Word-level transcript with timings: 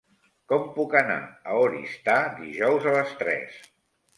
Com 0.51 0.63
puc 0.77 0.95
anar 1.01 1.17
a 1.51 1.59
Oristà 1.65 2.17
dijous 2.41 2.89
a 2.89 2.95
les 2.99 3.17
tres? 3.21 3.63